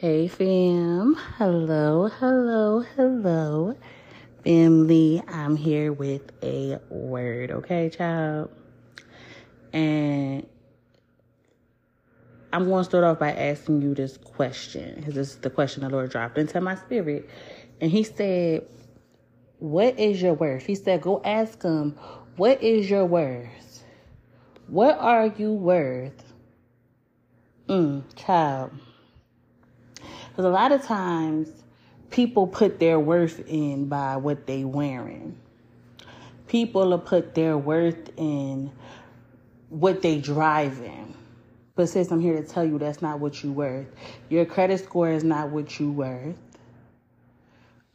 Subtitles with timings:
[0.00, 1.16] Hey, fam.
[1.38, 3.74] Hello, hello, hello.
[4.44, 8.48] Family, I'm here with a word, okay, child?
[9.72, 10.46] And
[12.52, 15.82] I'm going to start off by asking you this question because this is the question
[15.82, 17.28] the Lord dropped into my spirit.
[17.80, 18.68] And He said,
[19.58, 20.64] What is your worth?
[20.64, 21.98] He said, Go ask Him,
[22.36, 23.82] What is your worth?
[24.68, 26.34] What are you worth?
[27.68, 28.70] Mm, child.
[30.38, 31.48] Because a lot of times
[32.10, 35.36] people put their worth in by what they wearing.
[36.46, 38.70] People will put their worth in
[39.68, 41.12] what they driving.
[41.74, 43.88] But sis, I'm here to tell you that's not what you worth.
[44.28, 46.38] Your credit score is not what you worth.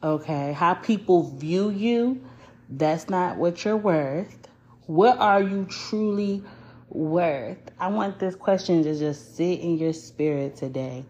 [0.02, 2.22] Okay, how people view you,
[2.68, 4.48] that's not what you're worth.
[4.84, 6.42] What are you truly
[6.90, 7.70] worth?
[7.78, 11.06] I want this question to just sit in your spirit today.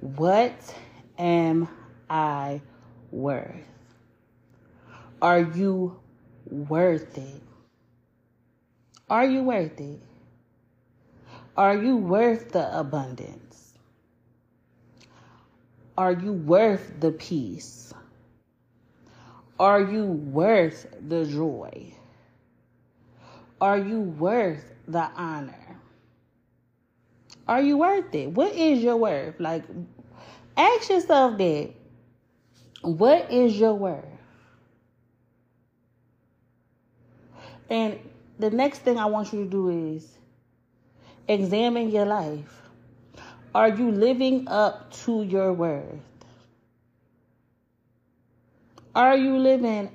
[0.00, 0.74] What
[1.18, 1.68] am
[2.08, 2.60] I
[3.10, 3.66] worth?
[5.20, 5.98] Are you
[6.48, 7.42] worth it?
[9.10, 10.00] Are you worth it?
[11.56, 13.74] Are you worth the abundance?
[15.96, 17.92] Are you worth the peace?
[19.58, 21.92] Are you worth the joy?
[23.60, 25.80] Are you worth the honor?
[27.48, 28.30] Are you worth it?
[28.30, 29.40] What is your worth?
[29.40, 29.64] Like,
[30.58, 31.70] ask yourself that.
[32.82, 34.04] What is your worth?
[37.70, 37.98] And
[38.38, 40.06] the next thing I want you to do is
[41.26, 42.62] examine your life.
[43.54, 46.00] Are you living up to your worth?
[48.94, 49.90] Are you living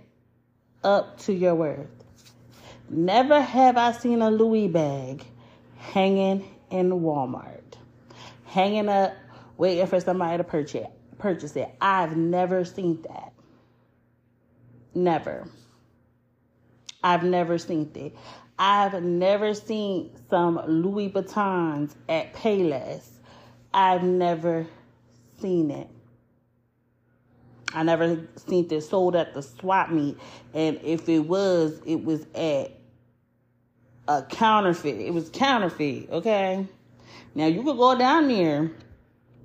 [0.84, 1.90] up to your worth?
[2.90, 5.26] Never have I seen a Louis bag
[5.78, 7.78] hanging in Walmart,
[8.46, 9.14] hanging up,
[9.64, 10.88] waiting for somebody to purchase
[11.20, 11.70] purchase it.
[11.80, 13.32] I've never seen that.
[14.94, 15.48] Never.
[17.02, 18.14] I've never seen it.
[18.60, 23.08] I've never seen some Louis Vuittons at Payless.
[23.74, 24.68] I've never
[25.40, 25.88] seen it.
[27.74, 30.18] I never seen it sold at the swap meet.
[30.54, 32.72] And if it was, it was at
[34.10, 35.00] a counterfeit.
[35.00, 36.68] It was counterfeit, okay?
[37.34, 38.70] Now you could go down there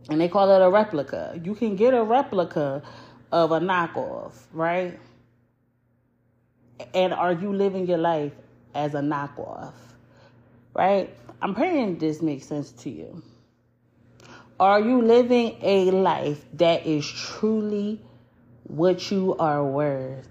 [0.08, 1.38] and they call it a replica.
[1.42, 2.82] You can get a replica
[3.30, 4.98] of a knockoff, right?
[6.94, 8.32] And are you living your life
[8.74, 9.74] as a knockoff?
[10.74, 11.14] Right?
[11.42, 13.22] I'm praying this makes sense to you.
[14.60, 18.00] Are you living a life that is truly
[18.64, 20.28] what you are worth?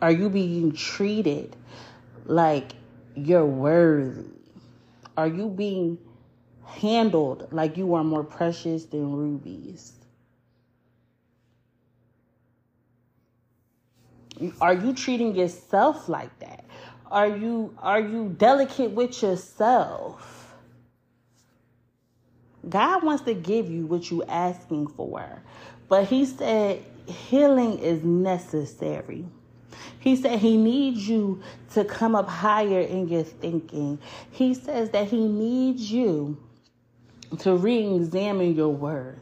[0.00, 1.54] Are you being treated
[2.26, 2.72] like
[3.14, 4.30] you're worthy?
[5.16, 5.98] Are you being
[6.72, 9.92] handled like you are more precious than rubies?
[14.60, 16.64] Are you treating yourself like that?
[17.10, 20.54] Are you are you delicate with yourself?
[22.68, 25.42] God wants to give you what you're asking for.
[25.88, 29.26] But he said healing is necessary.
[29.98, 31.42] He said he needs you
[31.74, 33.98] to come up higher in your thinking.
[34.30, 36.38] He says that he needs you
[37.38, 39.18] to re examine your worth.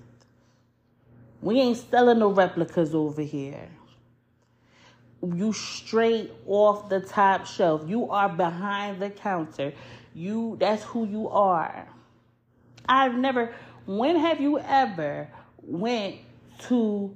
[1.43, 3.69] We ain't selling no replicas over here.
[5.23, 7.83] You straight off the top shelf.
[7.87, 9.73] You are behind the counter.
[10.15, 11.87] You that's who you are.
[12.89, 13.55] I've never
[13.87, 15.29] when have you ever
[15.63, 16.17] went
[16.69, 17.15] to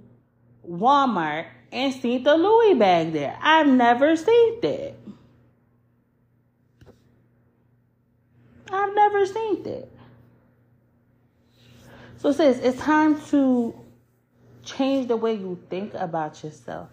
[0.68, 3.36] Walmart and seen the Louis bag there?
[3.40, 4.94] I've never seen that.
[8.70, 9.88] I've never seen that.
[12.24, 13.78] So says it's time to
[14.62, 16.88] change the way you think about yourself.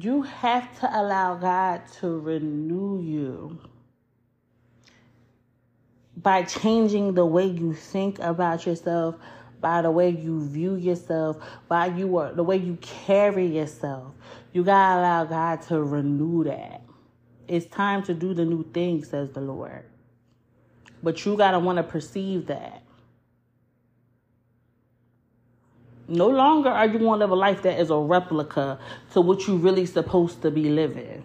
[0.00, 3.58] You have to allow God to renew you
[6.16, 9.16] by changing the way you think about yourself,
[9.60, 11.36] by the way you view yourself,
[11.68, 14.14] by you are the way you carry yourself.
[14.54, 16.80] You gotta allow God to renew that.
[17.48, 19.84] It's time to do the new thing, says the Lord.
[21.02, 22.83] But you gotta want to perceive that.
[26.08, 28.78] No longer are you going to live a life that is a replica
[29.12, 31.24] to what you really supposed to be living.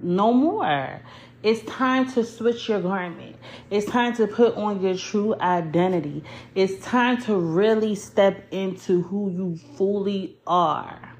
[0.00, 1.00] No more.
[1.42, 3.36] It's time to switch your garment.
[3.70, 6.22] It's time to put on your true identity.
[6.54, 11.16] It's time to really step into who you fully are.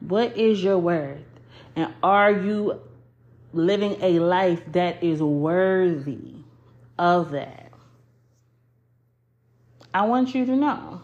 [0.00, 1.22] What is your worth?
[1.76, 2.80] And are you
[3.54, 6.33] living a life that is worthy
[6.98, 7.72] of that.
[9.92, 11.02] I want you to know.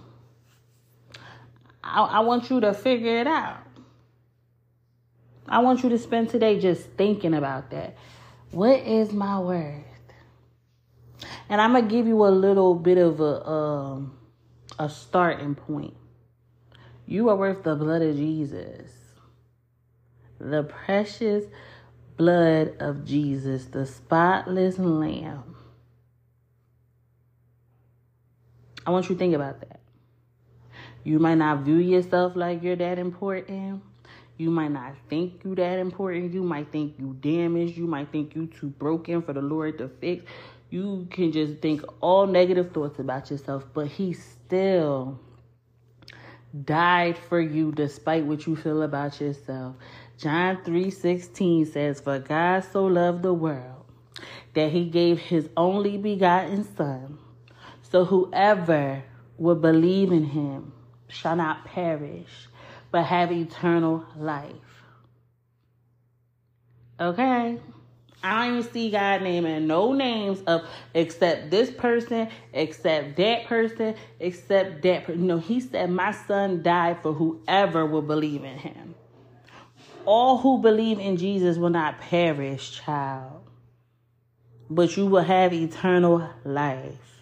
[1.82, 3.62] I, I want you to figure it out.
[5.48, 7.96] I want you to spend today just thinking about that.
[8.52, 9.84] What is my worth?
[11.48, 14.18] And I'm gonna give you a little bit of a um,
[14.78, 15.94] a starting point.
[17.06, 18.92] You are worth the blood of Jesus,
[20.38, 21.44] the precious
[22.16, 25.49] blood of Jesus, the spotless Lamb.
[28.90, 29.78] I want you to think about that.
[31.04, 33.84] You might not view yourself like you're that important.
[34.36, 36.34] You might not think you that important.
[36.34, 37.76] You might think you damaged.
[37.76, 40.24] You might think you too broken for the Lord to fix.
[40.70, 45.20] You can just think all negative thoughts about yourself, but he still
[46.64, 49.76] died for you despite what you feel about yourself.
[50.18, 53.84] John 3:16 says, "For God so loved the world
[54.54, 57.18] that he gave his only begotten son,
[57.90, 59.02] so whoever
[59.38, 60.72] would believe in him
[61.08, 62.48] shall not perish,
[62.90, 64.84] but have eternal life."
[67.00, 67.58] Okay?
[68.22, 73.94] I don't even see God naming no names of except this person, except that person,
[74.18, 75.26] except that person.
[75.26, 78.94] No, he said, My son died for whoever will believe in him.
[80.04, 83.42] All who believe in Jesus will not perish, child,
[84.68, 87.19] but you will have eternal life.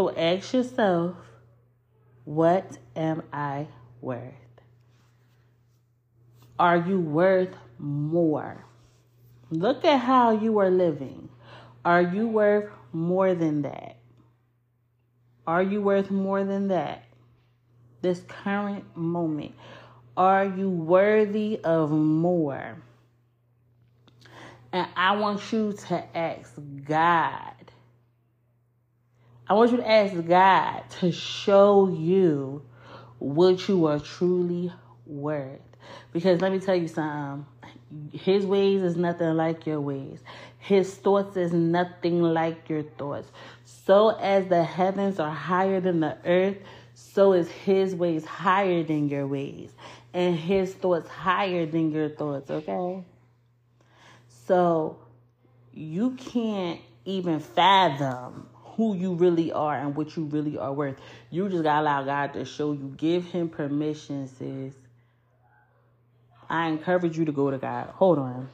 [0.00, 1.14] So ask yourself,
[2.24, 3.66] what am I
[4.00, 4.32] worth?
[6.58, 8.64] Are you worth more.
[9.50, 11.28] Look at how you are living.
[11.84, 13.98] Are you worth more than that?
[15.46, 17.04] Are you worth more than that?
[18.00, 19.52] This current moment.
[20.16, 22.82] Are you worthy of more?
[24.72, 26.54] And I want you to ask
[26.86, 27.59] God.
[29.50, 32.62] I want you to ask God to show you
[33.18, 34.72] what you are truly
[35.06, 35.58] worth.
[36.12, 37.44] Because let me tell you something.
[38.12, 40.20] His ways is nothing like your ways.
[40.58, 43.28] His thoughts is nothing like your thoughts.
[43.64, 46.58] So as the heavens are higher than the earth,
[46.94, 49.72] so is his ways higher than your ways.
[50.14, 53.02] And his thoughts higher than your thoughts, okay?
[54.46, 54.96] So
[55.74, 58.46] you can't even fathom
[58.76, 60.96] who you really are and what you really are worth.
[61.30, 62.94] You just gotta allow God to show you.
[62.96, 64.74] Give him permission, sis.
[66.48, 67.88] I encourage you to go to God.
[67.94, 68.48] Hold on.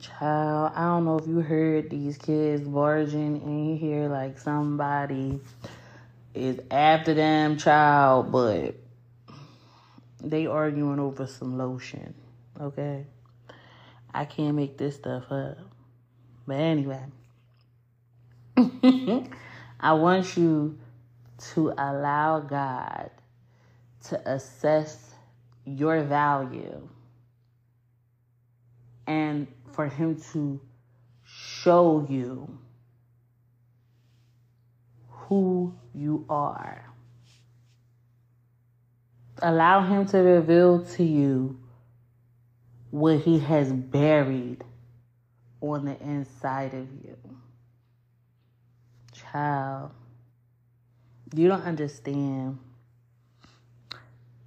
[0.00, 5.40] Child, I don't know if you heard these kids barging in here like somebody
[6.34, 8.76] is after them, child, but
[10.22, 12.14] they arguing over some lotion.
[12.60, 13.06] Okay?
[14.14, 15.58] I can't make this stuff up.
[16.46, 17.02] But anyway,
[19.80, 20.78] I want you
[21.52, 23.10] to allow God
[24.08, 25.14] to assess
[25.64, 26.88] your value
[29.06, 30.60] and for him to
[31.24, 32.58] show you
[35.08, 36.84] who you are.
[39.40, 41.60] Allow him to reveal to you
[42.90, 44.64] what he has buried
[45.60, 47.16] on the inside of you.
[49.32, 49.90] Child,
[51.34, 52.58] you don't understand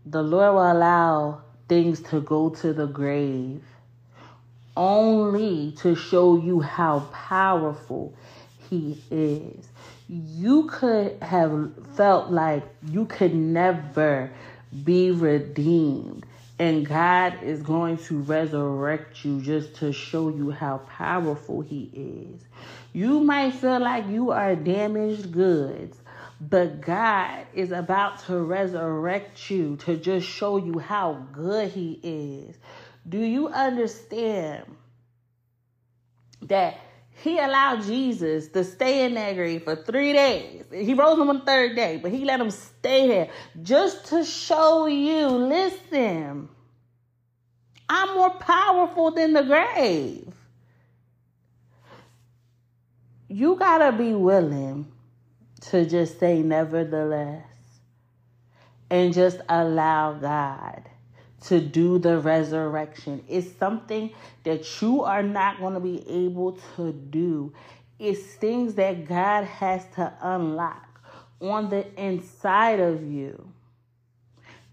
[0.05, 3.63] the Lord will allow things to go to the grave
[4.75, 8.13] only to show you how powerful
[8.69, 9.67] He is.
[10.09, 14.31] You could have felt like you could never
[14.83, 16.25] be redeemed.
[16.61, 22.45] And God is going to resurrect you just to show you how powerful He is.
[22.93, 25.97] You might feel like you are damaged goods,
[26.39, 32.55] but God is about to resurrect you to just show you how good He is.
[33.09, 34.65] Do you understand
[36.43, 36.77] that
[37.21, 40.63] He allowed Jesus to stay in that grave for three days?
[40.71, 43.29] He rose him on the third day, but He let him stay there
[43.61, 46.49] just to show you listen,
[47.87, 50.33] I'm more powerful than the grave.
[53.27, 54.91] You got to be willing
[55.69, 57.45] to just say nevertheless
[58.89, 60.89] and just allow God
[61.41, 63.23] to do the resurrection.
[63.27, 64.11] It's something
[64.43, 67.53] that you are not going to be able to do.
[67.99, 71.01] It's things that God has to unlock
[71.39, 73.51] on the inside of you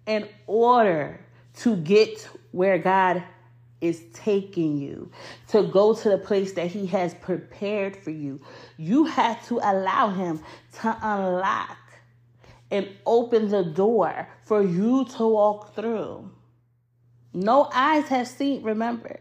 [0.06, 1.20] in order
[1.56, 3.22] to get where God
[3.80, 5.10] is taking you
[5.48, 8.40] to go to the place that he has prepared for you.
[8.76, 10.40] You have to allow him
[10.80, 11.78] to unlock
[12.70, 16.30] and open the door for you to walk through.
[17.32, 19.20] No eyes have seen, remember.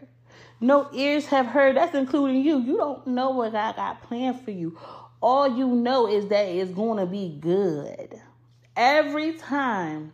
[0.59, 1.77] No ears have heard.
[1.77, 2.59] That's including you.
[2.59, 4.77] You don't know what God got planned for you.
[5.21, 8.19] All you know is that it's going to be good.
[8.75, 10.13] Every time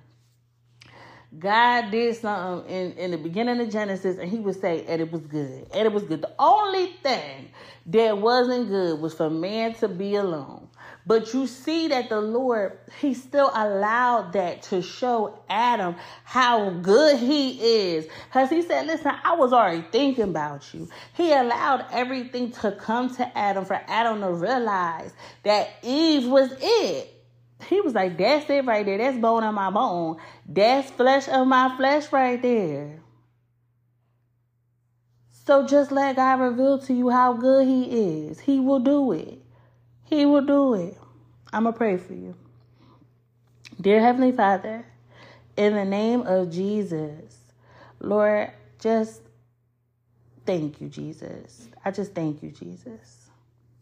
[1.37, 5.11] God did something in, in the beginning of Genesis and he would say, and it
[5.11, 5.67] was good.
[5.73, 6.21] And it was good.
[6.21, 7.49] The only thing
[7.87, 10.67] that wasn't good was for man to be alone.
[11.05, 17.17] But you see that the Lord, he still allowed that to show Adam how good
[17.17, 18.07] he is.
[18.25, 20.87] Because he said, listen, I was already thinking about you.
[21.13, 27.09] He allowed everything to come to Adam for Adam to realize that Eve was it.
[27.67, 28.97] He was like, that's it right there.
[28.97, 30.17] That's bone of my bone.
[30.47, 33.01] That's flesh of my flesh right there.
[35.45, 38.39] So just let God reveal to you how good He is.
[38.39, 39.42] He will do it.
[40.05, 40.97] He will do it.
[41.51, 42.35] I'm going to pray for you.
[43.81, 44.85] Dear Heavenly Father,
[45.57, 47.37] in the name of Jesus,
[47.99, 49.21] Lord, just
[50.45, 51.67] thank you, Jesus.
[51.85, 53.29] I just thank you, Jesus.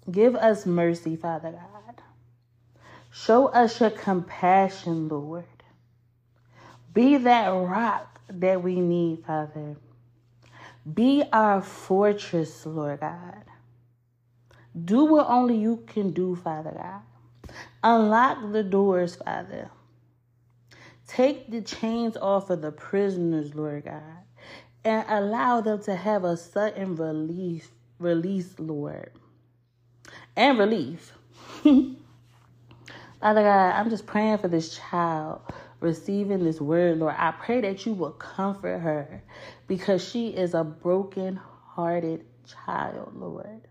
[0.10, 2.02] Give us mercy, Father God.
[3.12, 5.46] Show us your compassion, Lord.
[6.94, 9.78] Be that rock that we need, Father.
[10.94, 13.44] Be our fortress, Lord God.
[14.74, 17.02] Do what only you can do, Father God.
[17.84, 19.70] Unlock the doors, Father.
[21.08, 24.02] Take the chains off of the prisoners, Lord God,
[24.86, 29.12] and allow them to have a sudden relief, release, Lord,
[30.38, 31.12] and relief.
[31.64, 31.98] Father
[33.22, 35.42] God, I'm just praying for this child
[35.82, 37.16] receiving this word, Lord.
[37.18, 39.24] I pray that you will comfort her
[39.68, 43.62] because she is a broken hearted child, Lord.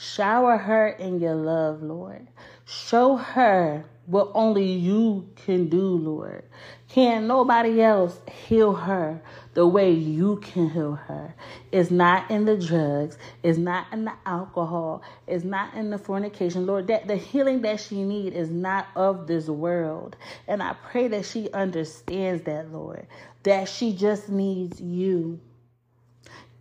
[0.00, 2.28] Shower her in your love, Lord.
[2.64, 6.44] Show her what only you can do, Lord.
[6.88, 9.20] Can nobody else heal her
[9.54, 11.34] the way you can heal her?
[11.72, 16.64] It's not in the drugs, it's not in the alcohol, it's not in the fornication,
[16.64, 16.86] Lord.
[16.86, 20.14] That the healing that she needs is not of this world.
[20.46, 23.08] And I pray that she understands that, Lord,
[23.42, 25.40] that she just needs you.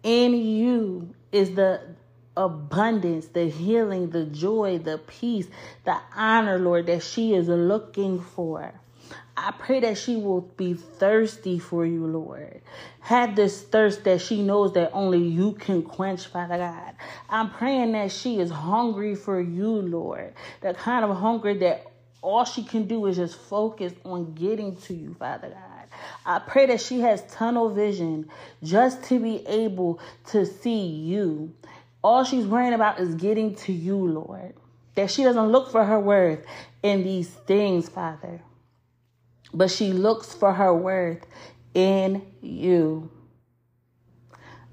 [0.02, 1.82] In you is the
[2.38, 5.48] abundance, the healing, the joy, the peace,
[5.84, 8.74] the honor, Lord, that she is looking for.
[9.36, 12.62] I pray that she will be thirsty for you, Lord.
[13.02, 16.96] Have this thirst that she knows that only you can quench, Father God.
[17.30, 20.34] I'm praying that she is hungry for you, Lord.
[20.62, 21.92] The kind of hunger that
[22.22, 25.78] all she can do is just focus on getting to you, Father God.
[26.26, 28.30] I pray that she has tunnel vision
[28.64, 31.54] just to be able to see you.
[32.04, 34.54] All she's worrying about is getting to you, Lord.
[34.96, 36.46] That she doesn't look for her worth
[36.82, 38.42] in these things, Father.
[39.54, 41.26] But she looks for her worth
[41.74, 43.10] in you.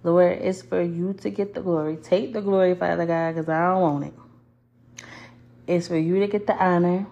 [0.02, 1.96] Lord, it's for you to get the glory.
[1.96, 4.14] Take the glory, Father God, because I don't want it.
[5.66, 7.06] It's for you to get the honor.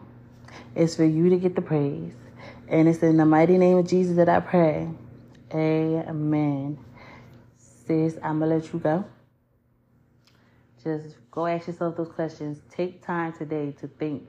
[0.75, 2.12] It's for you to get the praise.
[2.69, 4.88] And it's in the mighty name of Jesus that I pray.
[5.54, 6.78] Amen.
[7.57, 9.04] Sis, I'm going to let you go.
[10.83, 12.61] Just go ask yourself those questions.
[12.71, 14.29] Take time today to think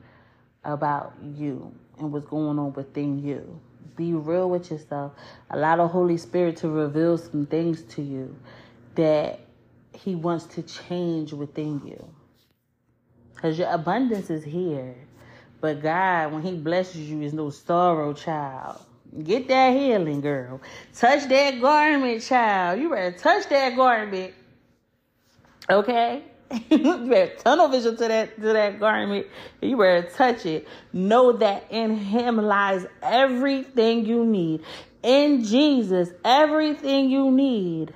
[0.64, 3.60] about you and what's going on within you.
[3.96, 5.14] Be real with yourself.
[5.50, 8.36] Allow the Holy Spirit to reveal some things to you
[8.96, 9.40] that
[9.94, 12.08] He wants to change within you.
[13.36, 14.96] Because your abundance is here.
[15.60, 18.82] But God, when He blesses you, is no sorrow, child.
[19.24, 20.60] Get that healing, girl.
[20.96, 22.80] Touch that garment, child.
[22.80, 24.34] You better touch that garment.
[25.70, 26.24] Okay?
[26.70, 29.28] You better tunnel vision to that to that garment.
[29.62, 30.68] You better touch it.
[30.92, 34.64] Know that in Him lies everything you need.
[35.02, 37.94] In Jesus, everything you need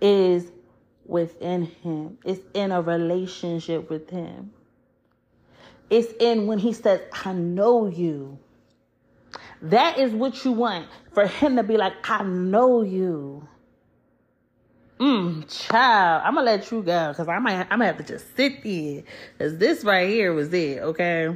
[0.00, 0.50] is
[1.06, 2.18] within Him.
[2.24, 4.52] It's in a relationship with Him.
[5.90, 8.38] It's in when He says, "I know you."
[9.62, 13.48] That is what you want for Him to be like, "I know you."
[15.04, 18.34] Mm, child, I'm gonna let you go because I might, I'm gonna have to just
[18.34, 19.02] sit there
[19.36, 21.30] because this right here was it, okay?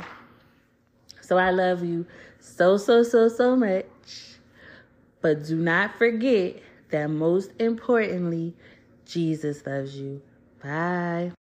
[1.20, 2.06] So I love you
[2.40, 3.84] so, so, so, so much.
[5.20, 8.54] But do not forget that most importantly,
[9.04, 10.22] Jesus loves you.
[10.62, 11.37] Bye.